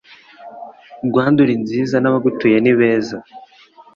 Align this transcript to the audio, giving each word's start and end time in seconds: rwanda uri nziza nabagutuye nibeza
rwanda 1.07 1.37
uri 1.45 1.55
nziza 1.63 1.95
nabagutuye 1.99 2.57
nibeza 2.61 3.17